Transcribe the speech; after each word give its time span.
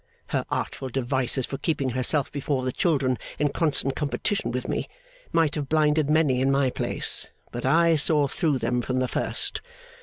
Her 0.29 0.45
artful 0.49 0.89
devices 0.89 1.45
for 1.45 1.59
keeping 1.59 1.89
herself 1.91 2.31
before 2.31 2.63
the 2.65 2.71
children 2.71 3.19
in 3.37 3.49
constant 3.49 3.95
competition 3.95 4.49
with 4.51 4.67
me, 4.67 4.87
might 5.31 5.53
have 5.53 5.69
blinded 5.69 6.09
many 6.09 6.41
in 6.41 6.49
my 6.49 6.71
place; 6.71 7.29
but 7.51 7.67
I 7.67 7.95
saw 7.97 8.27
through 8.27 8.57
them 8.57 8.81
from 8.81 8.97
the 8.97 9.07
first. 9.07 9.61